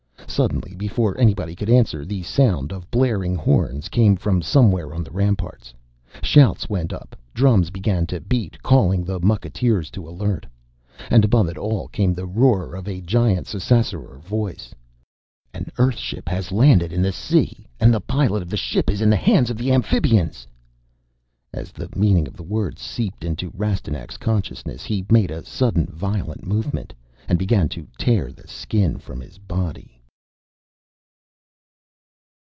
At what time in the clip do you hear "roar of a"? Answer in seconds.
12.25-13.01